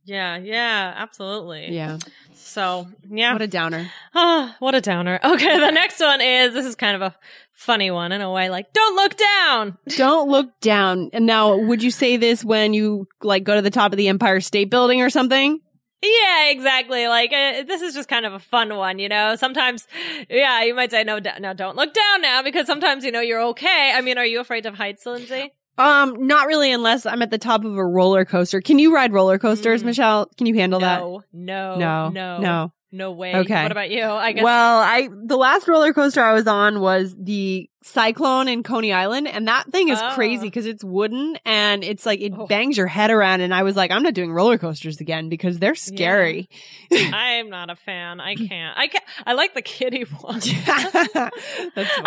Yeah, 0.04 0.38
yeah, 0.38 0.94
absolutely. 0.96 1.74
Yeah. 1.74 1.98
So, 2.34 2.86
yeah. 3.10 3.32
What 3.34 3.42
a 3.42 3.46
downer. 3.46 3.90
Ah, 4.14 4.56
what 4.60 4.74
a 4.74 4.80
downer. 4.80 5.20
Okay, 5.22 5.58
the 5.58 5.70
next 5.70 6.00
one 6.00 6.20
is 6.22 6.54
this 6.54 6.64
is 6.64 6.74
kind 6.76 6.96
of 6.96 7.02
a 7.02 7.14
funny 7.58 7.90
one 7.90 8.12
in 8.12 8.20
a 8.22 8.30
way 8.30 8.48
like 8.50 8.72
don't 8.72 8.94
look 8.96 9.16
down. 9.16 9.76
Don't 9.96 10.30
look 10.30 10.48
down. 10.60 11.10
And 11.12 11.26
now, 11.26 11.56
would 11.56 11.82
you 11.82 11.90
say 11.90 12.16
this 12.16 12.44
when 12.44 12.72
you 12.72 13.06
like 13.22 13.42
go 13.44 13.54
to 13.56 13.62
the 13.62 13.70
top 13.70 13.92
of 13.92 13.96
the 13.98 14.08
Empire 14.08 14.40
State 14.40 14.70
Building 14.70 15.02
or 15.02 15.10
something? 15.10 15.60
Yeah, 16.00 16.50
exactly. 16.50 17.08
Like 17.08 17.32
uh, 17.32 17.64
this 17.64 17.82
is 17.82 17.94
just 17.94 18.08
kind 18.08 18.24
of 18.24 18.32
a 18.32 18.38
fun 18.38 18.74
one, 18.76 18.98
you 19.00 19.08
know. 19.08 19.34
Sometimes 19.36 19.86
yeah, 20.30 20.62
you 20.62 20.74
might 20.74 20.90
say 20.92 21.02
no 21.02 21.18
d- 21.18 21.30
no 21.40 21.52
don't 21.54 21.76
look 21.76 21.92
down 21.92 22.22
now 22.22 22.42
because 22.42 22.66
sometimes 22.66 23.04
you 23.04 23.10
know 23.10 23.20
you're 23.20 23.42
okay. 23.48 23.92
I 23.94 24.00
mean, 24.02 24.16
are 24.18 24.26
you 24.26 24.38
afraid 24.40 24.64
of 24.66 24.74
heights, 24.74 25.04
Lindsay? 25.04 25.52
Um, 25.76 26.26
not 26.26 26.46
really 26.46 26.72
unless 26.72 27.06
I'm 27.06 27.22
at 27.22 27.30
the 27.30 27.38
top 27.38 27.64
of 27.64 27.76
a 27.76 27.84
roller 27.86 28.24
coaster. 28.24 28.60
Can 28.60 28.78
you 28.78 28.94
ride 28.94 29.12
roller 29.12 29.38
coasters, 29.38 29.82
Mm. 29.82 29.86
Michelle? 29.86 30.26
Can 30.36 30.46
you 30.46 30.54
handle 30.54 30.80
no, 30.80 30.86
that? 30.86 31.36
No. 31.36 31.76
no, 31.76 32.08
No. 32.10 32.38
no 32.38 32.72
way. 33.12 33.34
Okay. 33.34 33.62
What 33.62 33.72
about 33.72 33.90
you? 33.90 34.02
I 34.04 34.32
guess. 34.32 34.44
Well, 34.44 34.78
I 34.78 35.08
the 35.12 35.36
last 35.36 35.68
roller 35.68 35.92
coaster 35.92 36.22
I 36.22 36.32
was 36.32 36.46
on 36.46 36.80
was 36.80 37.14
the 37.18 37.68
Cyclone 37.88 38.48
in 38.48 38.62
Coney 38.62 38.92
Island, 38.92 39.28
and 39.28 39.48
that 39.48 39.70
thing 39.70 39.88
is 39.88 39.98
Oh. 40.00 40.10
crazy 40.14 40.44
because 40.46 40.66
it's 40.66 40.84
wooden 40.84 41.38
and 41.44 41.82
it's 41.82 42.04
like 42.06 42.20
it 42.20 42.32
Oh. 42.36 42.46
bangs 42.46 42.76
your 42.76 42.86
head 42.86 43.10
around. 43.10 43.40
And 43.40 43.54
I 43.54 43.62
was 43.62 43.76
like, 43.76 43.90
I'm 43.90 44.02
not 44.02 44.14
doing 44.14 44.32
roller 44.32 44.58
coasters 44.58 45.00
again 45.00 45.28
because 45.28 45.58
they're 45.58 45.74
scary. 45.74 46.48
I'm 46.92 47.50
not 47.50 47.70
a 47.70 47.76
fan. 47.76 48.20
I 48.20 48.34
can't. 48.34 48.76
I 48.78 48.86
can 48.88 49.00
I 49.26 49.32
like 49.32 49.54
the 49.54 49.62
kitty 49.62 50.02
one. 50.20 50.40
I 50.44 51.30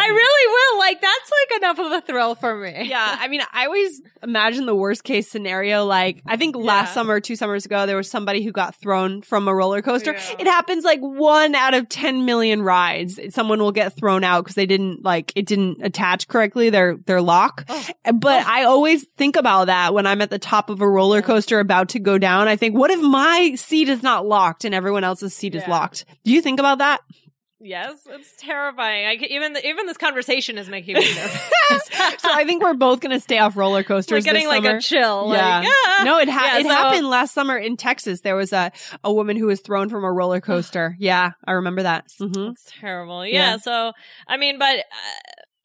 really 0.07 0.47
will. 0.53 0.79
Like 0.79 1.01
that's 1.01 1.31
like 1.31 1.57
enough 1.61 1.79
of 1.79 1.91
a 1.91 2.01
thrill 2.01 2.35
for 2.35 2.55
me. 2.55 2.87
yeah, 2.89 3.17
I 3.19 3.27
mean, 3.27 3.41
I 3.53 3.65
always 3.65 4.01
imagine 4.23 4.65
the 4.65 4.75
worst 4.75 5.03
case 5.03 5.29
scenario. 5.29 5.85
Like, 5.85 6.21
I 6.25 6.37
think 6.37 6.55
last 6.55 6.89
Yeah. 6.89 6.93
summer, 6.93 7.19
two 7.19 7.35
summers 7.35 7.65
ago, 7.65 7.85
there 7.85 7.97
was 7.97 8.09
somebody 8.09 8.43
who 8.43 8.51
got 8.51 8.75
thrown 8.75 9.21
from 9.21 9.47
a 9.47 9.55
roller 9.55 9.81
coaster. 9.81 10.13
Yeah. 10.13 10.35
It 10.39 10.47
happens 10.47 10.83
like 10.83 10.99
one 10.99 11.55
out 11.55 11.73
of 11.73 11.89
10 11.89 12.25
million 12.25 12.61
rides. 12.61 13.19
Someone 13.29 13.59
will 13.59 13.71
get 13.71 13.95
thrown 13.95 14.23
out 14.23 14.43
because 14.43 14.55
they 14.55 14.65
didn't 14.65 15.03
like, 15.03 15.31
it 15.35 15.45
didn't 15.45 15.70
attach 15.81 16.27
correctly, 16.27 16.69
their, 16.69 16.97
their 17.05 17.21
lock. 17.21 17.65
Oh. 17.69 17.87
But 18.13 18.45
I 18.45 18.63
always 18.63 19.05
think 19.17 19.35
about 19.35 19.65
that 19.65 19.93
when 19.93 20.05
I'm 20.07 20.21
at 20.21 20.29
the 20.29 20.39
top 20.39 20.69
of 20.69 20.81
a 20.81 20.89
roller 20.89 21.21
coaster 21.21 21.59
about 21.59 21.89
to 21.89 21.99
go 21.99 22.17
down. 22.17 22.47
I 22.47 22.55
think, 22.55 22.75
what 22.75 22.91
if 22.91 22.99
my 22.99 23.53
seat 23.55 23.89
is 23.89 24.03
not 24.03 24.25
locked 24.25 24.65
and 24.65 24.75
everyone 24.75 25.03
else's 25.03 25.33
seat 25.33 25.55
is 25.55 25.67
locked? 25.67 26.05
Do 26.23 26.31
you 26.31 26.41
think 26.41 26.59
about 26.59 26.79
that? 26.79 27.01
Yes, 27.63 28.07
it's 28.09 28.33
terrifying. 28.39 29.05
I 29.05 29.23
even 29.25 29.53
the, 29.53 29.67
even 29.67 29.85
this 29.85 29.97
conversation 29.97 30.57
is 30.57 30.67
making 30.67 30.95
me 30.95 31.01
nervous. 31.13 31.49
so 32.17 32.27
I 32.31 32.43
think 32.43 32.63
we're 32.63 32.73
both 32.73 33.01
going 33.01 33.15
to 33.15 33.19
stay 33.19 33.37
off 33.37 33.55
roller 33.55 33.83
coasters. 33.83 34.25
like 34.25 34.33
getting 34.33 34.47
like 34.47 34.63
summer. 34.63 34.77
a 34.77 34.81
chill. 34.81 35.31
Yeah. 35.31 35.59
Like, 35.59 35.67
ah. 35.67 36.01
No, 36.03 36.17
it 36.17 36.27
ha- 36.27 36.53
Yeah, 36.53 36.57
it 36.57 36.63
so- 36.63 36.69
happened 36.69 37.07
last 37.07 37.35
summer 37.35 37.55
in 37.55 37.77
Texas. 37.77 38.21
There 38.21 38.35
was 38.35 38.51
a 38.51 38.71
a 39.03 39.13
woman 39.13 39.37
who 39.37 39.45
was 39.45 39.61
thrown 39.61 39.89
from 39.89 40.03
a 40.03 40.11
roller 40.11 40.41
coaster. 40.41 40.95
yeah, 40.97 41.33
I 41.45 41.51
remember 41.51 41.83
that. 41.83 42.07
Mm-hmm. 42.19 42.53
It's 42.53 42.73
terrible. 42.79 43.23
Yeah. 43.27 43.33
Yeah. 43.51 43.57
So, 43.57 43.91
I 44.27 44.37
mean, 44.37 44.57
but 44.57 44.79
uh, 44.79 44.81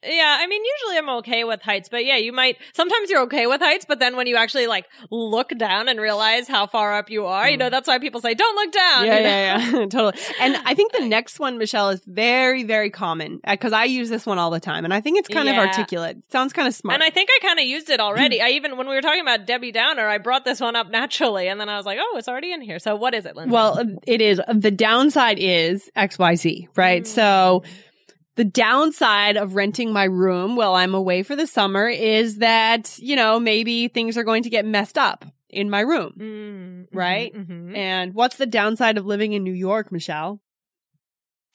yeah, 0.07 0.37
I 0.39 0.47
mean, 0.47 0.61
usually 0.63 0.97
I'm 0.97 1.09
okay 1.19 1.43
with 1.43 1.61
heights, 1.61 1.89
but 1.89 2.05
yeah, 2.05 2.17
you 2.17 2.31
might, 2.33 2.57
sometimes 2.73 3.09
you're 3.09 3.21
okay 3.23 3.47
with 3.47 3.61
heights, 3.61 3.85
but 3.87 3.99
then 3.99 4.15
when 4.15 4.27
you 4.27 4.35
actually 4.35 4.67
like 4.67 4.85
look 5.11 5.49
down 5.57 5.87
and 5.89 5.99
realize 5.99 6.47
how 6.47 6.67
far 6.67 6.93
up 6.95 7.09
you 7.09 7.25
are, 7.25 7.49
you 7.49 7.57
know, 7.57 7.69
that's 7.69 7.87
why 7.87 7.99
people 7.99 8.21
say, 8.21 8.33
don't 8.33 8.55
look 8.55 8.71
down. 8.71 9.03
Mm. 9.03 9.07
Yeah, 9.07 9.17
you 9.17 9.23
know? 9.23 9.29
yeah, 9.29 9.79
yeah, 9.81 9.85
totally. 9.89 10.13
And 10.39 10.57
I 10.65 10.73
think 10.73 10.93
the 10.93 11.05
next 11.07 11.39
one, 11.39 11.57
Michelle, 11.57 11.89
is 11.89 12.01
very, 12.05 12.63
very 12.63 12.89
common 12.89 13.39
because 13.47 13.73
I 13.73 13.83
use 13.85 14.09
this 14.09 14.25
one 14.25 14.37
all 14.39 14.49
the 14.51 14.59
time, 14.59 14.85
and 14.85 14.93
I 14.93 15.01
think 15.01 15.19
it's 15.19 15.27
kind 15.27 15.47
Yeah. 15.47 15.61
of 15.61 15.67
articulate. 15.67 16.17
Sounds 16.31 16.53
kind 16.53 16.67
of 16.67 16.73
smart. 16.75 16.93
And 16.95 17.03
I 17.03 17.09
think 17.09 17.29
I 17.31 17.45
kind 17.45 17.59
of 17.59 17.65
used 17.65 17.89
it 17.89 17.99
already. 17.99 18.41
I 18.47 18.49
even, 18.49 18.77
when 18.77 18.87
we 18.87 18.95
were 18.95 19.01
talking 19.01 19.21
about 19.21 19.45
Debbie 19.45 19.71
Downer, 19.71 20.07
I 20.07 20.17
brought 20.17 20.45
this 20.45 20.59
one 20.59 20.75
up 20.75 20.89
naturally, 20.89 21.47
and 21.47 21.59
then 21.59 21.69
I 21.69 21.77
was 21.77 21.85
like, 21.85 21.99
oh, 22.01 22.15
it's 22.17 22.27
already 22.27 22.51
in 22.51 22.61
here. 22.61 22.79
So 22.79 22.95
what 22.95 23.13
is 23.13 23.25
it, 23.25 23.35
Lindsay? 23.35 23.53
Well, 23.53 23.83
it 24.05 24.21
is. 24.21 24.41
The 24.53 24.71
downside 24.71 25.37
is 25.39 25.89
XYZ, 25.95 26.67
right? 26.75 27.03
Mm. 27.03 27.07
So 27.07 27.63
the 28.37 28.45
downside 28.45 29.35
of 29.35 29.55
renting 29.55 29.91
my 29.91 30.05
room 30.05 30.55
while 30.55 30.75
I'm 30.75 30.93
away 30.93 31.23
for 31.23 31.35
the 31.35 31.47
summer 31.47 31.89
is 31.89 32.37
that, 32.37 32.97
you 32.99 33.15
know, 33.15 33.39
maybe 33.39 33.87
things 33.87 34.17
are 34.17 34.23
going 34.23 34.43
to 34.43 34.49
get 34.49 34.63
messed 34.63 34.97
up 34.97 35.25
in 35.49 35.69
my 35.69 35.81
room. 35.81 36.87
Mm, 36.91 36.95
right? 36.95 37.33
mhm, 37.33 37.71
mhm. 37.71 37.75
And 37.75 38.13
what's 38.13 38.37
the 38.37 38.45
downside 38.45 38.97
of 38.97 39.05
living 39.05 39.33
in 39.33 39.43
New 39.43 39.53
York, 39.53 39.91
Michelle? 39.91 40.39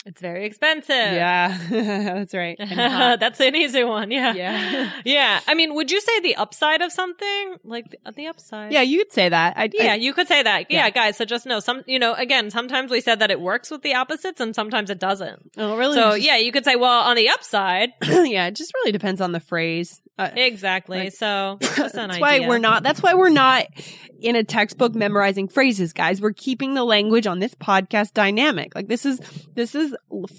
It's 0.05 0.21
very 0.21 0.47
expensive. 0.47 0.89
Yeah, 0.97 1.57
that's 1.71 2.35
right. 2.35 2.57
That's 3.23 3.39
an 3.41 3.55
easy 3.55 3.85
one. 3.85 4.11
Yeah. 4.11 4.35
Yeah. 4.35 4.91
Yeah. 5.05 5.41
I 5.47 5.55
mean, 5.55 5.75
would 5.75 5.91
you 5.93 6.01
say 6.01 6.21
the 6.21 6.35
upside 6.37 6.83
of 6.83 6.91
something? 6.91 7.57
Like 7.63 7.91
the, 7.91 8.13
the 8.13 8.27
upside? 8.27 8.73
yeah, 8.73 8.83
you 8.83 8.99
could 9.05 9.13
say 9.13 9.29
that. 9.29 9.55
I, 9.57 9.71
Yeah, 9.73 9.93
I- 9.93 9.97
you 9.97 10.13
could 10.13 10.27
say 10.27 10.43
that. 10.43 10.71
Yeah, 10.71 10.85
Yeah. 10.87 10.91
guys. 10.91 11.17
So 11.17 11.25
just 11.25 11.47
know 11.47 11.61
some, 11.61 11.83
you 11.87 11.99
know, 12.01 12.15
again, 12.15 12.51
sometimes 12.51 12.91
we 12.91 13.01
said 13.01 13.21
that 13.21 13.31
it 13.31 13.41
works 13.41 13.71
with 13.71 13.83
the 13.83 13.95
opposites 13.95 14.41
and 14.41 14.55
sometimes 14.55 14.91
it 14.91 14.99
doesn't. 14.99 15.53
oh, 15.57 15.77
really? 15.77 15.95
So 15.95 16.15
yeah, 16.15 16.37
you 16.37 16.51
could 16.51 16.65
say, 16.65 16.75
well, 16.77 17.01
on 17.03 17.15
the 17.17 17.29
upside, 17.29 17.91
yeah. 18.03 18.47
It 18.49 18.57
just 18.57 18.73
really 18.75 18.93
depends 18.93 19.21
on 19.21 19.31
the 19.33 19.41
phrase. 19.41 20.01
Uh, 20.19 20.31
exactly. 20.37 20.99
Like- 20.99 21.13
so 21.13 21.59
that's 21.61 21.97
idea. 21.97 22.21
why 22.21 22.41
we're 22.47 22.59
not. 22.59 22.83
That's 22.83 23.03
why 23.03 23.15
we're 23.15 23.31
not 23.31 23.67
in 24.21 24.37
a 24.37 24.45
textbook 24.45 24.95
memorizing 24.95 25.49
phrases, 25.49 25.93
guys. 25.93 26.21
We're 26.21 26.33
keeping 26.33 26.75
the 26.75 26.85
language 26.85 27.27
on 27.27 27.41
this 27.41 27.55
podcast 27.55 28.13
dynamic. 28.13 28.75
Like 28.75 28.89
this 28.89 29.05
is 29.07 29.21
this 29.55 29.75
is 29.75 29.97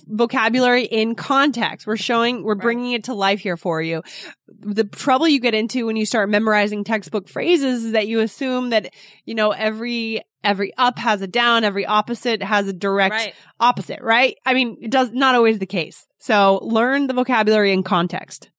vocabulary 0.08 0.86
in 0.86 1.16
context. 1.16 1.88
We're 1.88 1.98
showing. 1.98 2.44
We're 2.44 2.54
Right. 2.54 2.62
bringing 2.62 2.92
it 2.94 3.06
to 3.06 3.14
life 3.14 3.40
here 3.40 3.58
for 3.58 3.82
you. 3.82 4.04
The 4.48 4.84
trouble 4.84 5.28
you 5.28 5.40
get 5.40 5.54
into 5.54 5.88
when 5.88 5.96
you 5.96 6.06
start 6.06 6.30
memorizing 6.30 6.84
textbook 6.84 7.28
phrases 7.28 7.86
is 7.86 7.92
that 7.94 8.08
you 8.08 8.20
assume 8.20 8.70
that 8.70 8.94
you 9.26 9.36
know 9.36 9.52
every 9.52 10.22
every 10.44 10.74
up 10.78 11.00
has 11.00 11.22
a 11.22 11.28
down, 11.28 11.64
every 11.64 11.86
opposite 11.86 12.44
has 12.44 12.68
a 12.68 12.74
direct 12.74 13.14
right. 13.14 13.36
opposite, 13.60 14.02
right? 14.02 14.38
I 14.46 14.54
mean, 14.54 14.78
it 14.82 14.92
does 14.92 15.12
not 15.12 15.36
always 15.36 15.60
the 15.60 15.66
case. 15.66 16.06
So 16.20 16.60
learn 16.62 17.08
the 17.08 17.14
vocabulary 17.14 17.74
in 17.74 17.84
context. 17.84 18.50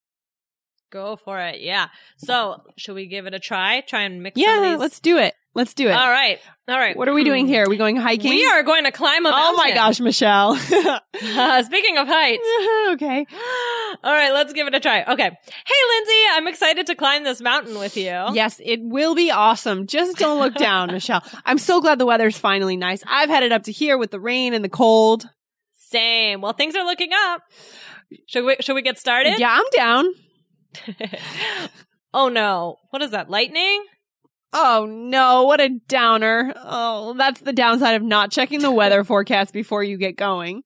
Go 0.94 1.16
for 1.16 1.40
it. 1.40 1.60
Yeah. 1.60 1.88
So 2.18 2.62
should 2.76 2.94
we 2.94 3.06
give 3.06 3.26
it 3.26 3.34
a 3.34 3.40
try? 3.40 3.80
Try 3.80 4.02
and 4.02 4.22
mix. 4.22 4.38
Yeah, 4.40 4.76
let's 4.78 5.00
do 5.00 5.18
it. 5.18 5.34
Let's 5.52 5.74
do 5.74 5.88
it. 5.88 5.92
All 5.92 6.08
right. 6.08 6.38
All 6.68 6.78
right. 6.78 6.96
What 6.96 7.08
are 7.08 7.14
we 7.14 7.24
doing 7.24 7.48
here? 7.48 7.64
Are 7.64 7.68
we 7.68 7.76
going 7.76 7.96
hiking? 7.96 8.30
We 8.30 8.46
are 8.46 8.62
going 8.62 8.84
to 8.84 8.92
climb 8.92 9.26
a 9.26 9.30
mountain. 9.30 9.54
Oh 9.54 9.56
my 9.56 9.72
gosh, 9.72 9.98
Michelle. 10.00 10.56
Uh, 11.36 11.62
speaking 11.62 11.96
of 11.96 12.06
heights. 12.08 12.46
okay. 12.94 13.24
All 14.04 14.12
right, 14.12 14.32
let's 14.32 14.52
give 14.52 14.66
it 14.66 14.74
a 14.74 14.80
try. 14.80 15.04
Okay. 15.04 15.22
Hey, 15.22 15.74
Lindsay, 15.96 16.22
I'm 16.32 16.48
excited 16.48 16.86
to 16.88 16.94
climb 16.96 17.22
this 17.22 17.40
mountain 17.40 17.78
with 17.78 17.96
you. 17.96 18.10
Yes, 18.32 18.60
it 18.62 18.80
will 18.82 19.14
be 19.14 19.30
awesome. 19.30 19.86
Just 19.86 20.18
don't 20.18 20.40
look 20.40 20.54
down, 20.54 20.88
Michelle. 20.92 21.22
I'm 21.46 21.58
so 21.58 21.80
glad 21.80 21.98
the 21.98 22.06
weather's 22.06 22.36
finally 22.36 22.76
nice. 22.76 23.02
I've 23.06 23.28
headed 23.28 23.52
up 23.52 23.62
to 23.64 23.72
here 23.72 23.96
with 23.96 24.10
the 24.10 24.20
rain 24.20 24.54
and 24.54 24.64
the 24.64 24.68
cold. 24.68 25.28
Same. 25.74 26.40
Well, 26.40 26.52
things 26.52 26.74
are 26.74 26.84
looking 26.84 27.10
up. 27.12 27.42
Should 28.26 28.44
we 28.44 28.56
should 28.60 28.74
we 28.74 28.82
get 28.82 28.98
started? 28.98 29.38
Yeah, 29.38 29.56
I'm 29.56 29.70
down. 29.72 30.06
oh 32.14 32.28
no. 32.28 32.76
What 32.90 33.02
is 33.02 33.11
that? 33.11 33.31
Lightning? 33.31 33.85
Oh 34.57 34.87
no, 34.88 35.45
what 35.45 35.61
a 35.61 35.69
downer. 35.69 36.54
Oh, 36.57 37.14
that's 37.19 37.40
the 37.40 37.52
downside 37.52 37.97
of 37.97 38.02
not 38.02 38.31
checking 38.31 38.61
the 38.61 38.71
weather 38.71 39.02
forecast 39.04 39.52
before 39.52 39.83
you 39.83 39.99
get 39.99 40.16
going. 40.16 40.62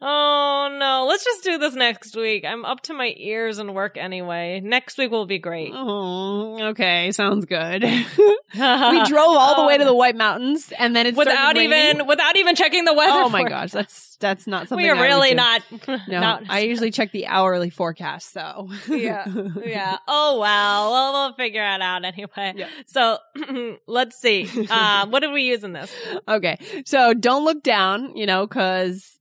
Oh 0.00 0.76
no. 0.80 1.06
Let's 1.06 1.22
just 1.22 1.44
do 1.44 1.58
this 1.58 1.74
next 1.74 2.16
week. 2.16 2.46
I'm 2.46 2.64
up 2.64 2.80
to 2.84 2.94
my 2.94 3.12
ears 3.18 3.58
in 3.58 3.74
work 3.74 3.98
anyway. 3.98 4.62
Next 4.64 4.96
week 4.96 5.10
will 5.10 5.26
be 5.26 5.38
great. 5.38 5.72
Oh, 5.74 6.70
okay, 6.70 7.12
sounds 7.12 7.44
good. 7.44 7.82
we 8.54 9.04
drove 9.04 9.36
all 9.36 9.56
the 9.56 9.66
way 9.66 9.76
to 9.76 9.84
oh. 9.84 9.88
the 9.88 9.94
White 9.94 10.16
Mountains 10.16 10.72
and 10.78 10.96
then 10.96 11.06
it's 11.06 11.18
without 11.18 11.58
even 11.58 12.06
without 12.06 12.36
even 12.36 12.56
checking 12.56 12.86
the 12.86 12.94
weather. 12.94 13.12
Oh 13.12 13.28
my 13.28 13.44
gosh, 13.44 13.72
that's 13.72 14.15
that's 14.16 14.46
not 14.46 14.68
something 14.68 14.84
we 14.84 14.90
are 14.90 15.00
really 15.00 15.34
not. 15.34 15.62
No, 16.08 16.20
not 16.20 16.44
I 16.48 16.60
usually 16.60 16.90
check 16.90 17.12
the 17.12 17.26
hourly 17.26 17.70
forecast. 17.70 18.32
So 18.32 18.68
yeah, 18.88 19.26
yeah. 19.64 19.98
Oh 20.06 20.38
well, 20.40 20.92
well 20.92 21.12
we'll 21.12 21.34
figure 21.34 21.62
it 21.62 21.80
out 21.80 22.04
anyway. 22.04 22.54
Yeah. 22.56 22.68
So 22.86 23.18
let's 23.86 24.20
see. 24.20 24.48
Uh, 24.68 25.06
what 25.06 25.20
did 25.20 25.32
we 25.32 25.42
use 25.42 25.64
in 25.64 25.72
this? 25.72 25.92
okay, 26.28 26.58
so 26.84 27.14
don't 27.14 27.44
look 27.44 27.62
down. 27.62 28.16
You 28.16 28.26
know, 28.26 28.46
because 28.46 29.18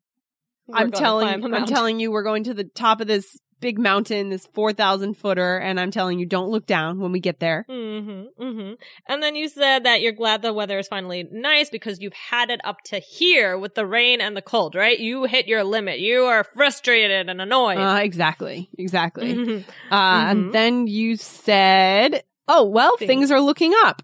I'm 0.74 0.92
telling 0.92 1.54
I'm 1.54 1.66
telling 1.66 2.00
you, 2.00 2.12
we're 2.12 2.24
going 2.24 2.44
to 2.46 2.54
the 2.54 2.64
top 2.64 3.02
of 3.02 3.08
this 3.08 3.38
big 3.65 3.79
mountain, 3.79 4.29
this 4.29 4.45
four 4.53 4.74
thousand 4.74 5.15
footer, 5.15 5.57
and 5.57 5.79
I'm 5.79 5.89
telling 5.89 6.19
you, 6.19 6.27
don't 6.27 6.51
look 6.51 6.67
down 6.67 7.00
when 7.00 7.12
we 7.12 7.19
get 7.19 7.39
there. 7.39 7.65
Mm-hmm, 7.67 8.43
mm-hmm. 8.43 8.74
And 9.07 9.24
then 9.24 9.36
you 9.36 9.50
said 9.50 9.86
that 9.86 10.03
you're 10.03 10.12
glad 10.12 10.43
the 10.43 10.53
weather 10.53 10.77
is 10.77 10.88
finally 10.88 11.27
nice 11.31 11.72
because 11.72 12.00
you've 12.00 12.13
had 12.13 12.51
it 12.51 12.62
up 12.63 12.77
to 12.86 13.00
here 13.00 13.57
with 13.57 13.74
the 13.74 13.88
rain 13.88 14.22
and 14.22 14.38
the 14.38 14.43
cold, 14.43 14.75
right? 14.75 15.00
You 15.00 15.24
hit 15.24 15.48
your 15.48 15.63
limit. 15.63 16.00
You 16.00 16.25
are 16.25 16.43
frustrated 16.43 17.27
and 17.27 17.41
annoyed. 17.41 17.79
Uh, 17.79 18.01
exactly, 18.03 18.69
exactly. 18.77 19.34
Mhm. 19.34 19.63
Uh. 19.89 19.95
And 20.29 20.53
then 20.53 20.86
you 20.86 21.17
said, 21.17 22.24
"Oh 22.48 22.65
well, 22.65 22.98
things, 22.98 23.07
Things. 23.07 23.31
are 23.31 23.41
looking 23.41 23.74
up." 23.84 24.03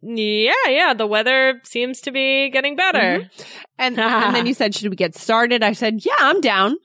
Yeah, 0.00 0.52
yeah. 0.68 0.94
The 0.94 1.08
weather 1.08 1.60
seems 1.64 2.02
to 2.02 2.12
be 2.12 2.50
getting 2.50 2.76
better. 2.76 2.98
Mm-hmm. 2.98 3.42
And 3.80 3.98
and 3.98 4.36
then 4.36 4.46
you 4.46 4.54
said, 4.60 4.76
"Should 4.76 4.90
we 4.90 4.96
get 4.96 5.16
started?" 5.16 5.64
I 5.64 5.72
said, 5.72 6.04
"Yeah, 6.06 6.14
I'm 6.20 6.40
down." 6.40 6.76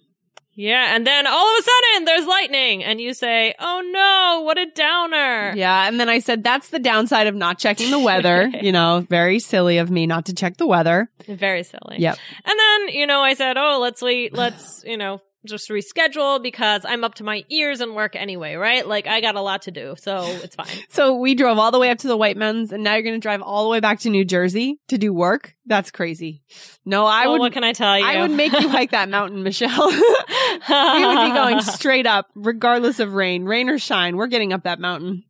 Yeah, 0.53 0.95
and 0.95 1.07
then 1.07 1.27
all 1.27 1.57
of 1.57 1.59
a 1.59 1.63
sudden 1.63 2.05
there's 2.05 2.25
lightning, 2.25 2.83
and 2.83 2.99
you 2.99 3.13
say, 3.13 3.53
"Oh 3.59 3.81
no, 3.91 4.43
what 4.43 4.57
a 4.57 4.65
downer!" 4.65 5.53
Yeah, 5.55 5.87
and 5.87 5.99
then 5.99 6.09
I 6.09 6.19
said 6.19 6.43
that's 6.43 6.69
the 6.69 6.79
downside 6.79 7.27
of 7.27 7.35
not 7.35 7.57
checking 7.57 7.89
the 7.89 7.99
weather. 7.99 8.51
you 8.61 8.71
know, 8.71 9.05
very 9.09 9.39
silly 9.39 9.77
of 9.77 9.89
me 9.89 10.05
not 10.07 10.25
to 10.25 10.33
check 10.33 10.57
the 10.57 10.67
weather. 10.67 11.09
Very 11.27 11.63
silly. 11.63 11.97
Yep. 11.99 12.17
And 12.45 12.59
then, 12.59 12.87
you 12.89 13.07
know, 13.07 13.21
I 13.21 13.33
said, 13.33 13.57
oh, 13.57 13.79
let's 13.79 14.01
wait, 14.01 14.33
let's, 14.33 14.83
you 14.85 14.97
know, 14.97 15.21
just 15.45 15.69
reschedule 15.69 16.41
because 16.41 16.85
I'm 16.85 17.03
up 17.03 17.15
to 17.15 17.23
my 17.23 17.43
ears 17.49 17.81
in 17.81 17.93
work 17.93 18.15
anyway, 18.15 18.55
right? 18.55 18.87
Like 18.87 19.07
I 19.07 19.21
got 19.21 19.35
a 19.35 19.41
lot 19.41 19.63
to 19.63 19.71
do, 19.71 19.95
so 19.97 20.23
it's 20.43 20.55
fine. 20.55 20.67
So 20.89 21.15
we 21.15 21.35
drove 21.35 21.57
all 21.57 21.71
the 21.71 21.79
way 21.79 21.89
up 21.89 21.99
to 21.99 22.07
the 22.07 22.17
White 22.17 22.37
Mountains, 22.37 22.71
and 22.71 22.83
now 22.83 22.93
you're 22.93 23.03
going 23.03 23.15
to 23.15 23.19
drive 23.19 23.41
all 23.41 23.63
the 23.63 23.69
way 23.69 23.79
back 23.79 23.99
to 24.01 24.09
New 24.09 24.25
Jersey 24.25 24.79
to 24.89 24.97
do 24.97 25.13
work. 25.13 25.55
That's 25.65 25.89
crazy. 25.89 26.43
No, 26.85 27.05
I 27.05 27.23
well, 27.23 27.33
would. 27.33 27.39
what 27.39 27.53
can 27.53 27.63
I 27.63 27.73
tell 27.73 27.97
you? 27.97 28.05
I 28.05 28.21
would 28.21 28.31
make 28.31 28.51
you 28.51 28.67
hike 28.67 28.91
that 28.91 29.09
mountain, 29.09 29.43
Michelle. 29.43 29.87
we 29.89 29.95
would 29.95 31.25
be 31.25 31.33
going 31.33 31.61
straight 31.61 32.05
up, 32.05 32.27
regardless 32.35 32.99
of 32.99 33.13
rain, 33.13 33.45
rain 33.45 33.69
or 33.69 33.79
shine. 33.79 34.17
We're 34.17 34.27
getting 34.27 34.53
up 34.53 34.63
that 34.63 34.79
mountain. 34.79 35.23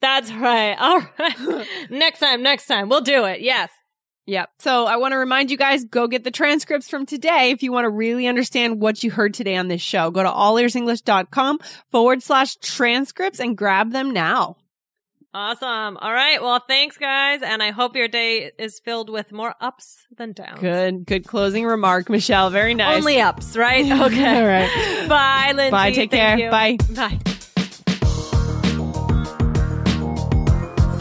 That's 0.00 0.32
right. 0.32 0.74
All 0.78 1.00
right. 1.18 1.66
next 1.90 2.20
time, 2.20 2.42
next 2.42 2.66
time. 2.66 2.88
We'll 2.88 3.02
do 3.02 3.24
it. 3.24 3.40
Yes. 3.40 3.70
Yep. 4.26 4.50
So 4.60 4.86
I 4.86 4.96
want 4.96 5.12
to 5.12 5.18
remind 5.18 5.50
you 5.50 5.56
guys 5.56 5.84
go 5.84 6.06
get 6.06 6.22
the 6.22 6.30
transcripts 6.30 6.88
from 6.88 7.06
today 7.06 7.50
if 7.50 7.62
you 7.62 7.72
want 7.72 7.86
to 7.86 7.90
really 7.90 8.28
understand 8.28 8.80
what 8.80 9.02
you 9.02 9.10
heard 9.10 9.34
today 9.34 9.56
on 9.56 9.68
this 9.68 9.82
show. 9.82 10.10
Go 10.10 10.22
to 10.22 10.28
allearsenglish.com 10.28 11.58
forward 11.90 12.22
slash 12.22 12.56
transcripts 12.56 13.40
and 13.40 13.56
grab 13.56 13.90
them 13.90 14.12
now. 14.12 14.56
Awesome. 15.34 15.96
All 15.96 16.12
right. 16.12 16.42
Well, 16.42 16.62
thanks, 16.68 16.98
guys. 16.98 17.40
And 17.42 17.62
I 17.62 17.70
hope 17.70 17.96
your 17.96 18.06
day 18.06 18.52
is 18.58 18.78
filled 18.80 19.08
with 19.08 19.32
more 19.32 19.54
ups 19.62 20.06
than 20.14 20.32
downs. 20.32 20.60
Good. 20.60 21.06
Good 21.06 21.26
closing 21.26 21.64
remark, 21.64 22.10
Michelle. 22.10 22.50
Very 22.50 22.74
nice. 22.74 22.98
Only 22.98 23.20
ups, 23.20 23.56
right? 23.56 23.84
Okay. 24.02 24.40
All 24.40 24.46
right. 24.46 25.08
Bye, 25.08 25.52
Lindsay. 25.54 25.70
Bye. 25.70 25.92
Take 25.92 26.10
Thank 26.10 26.38
care. 26.38 26.38
you. 26.38 26.50
Bye. 26.50 26.76
Bye. 26.94 27.31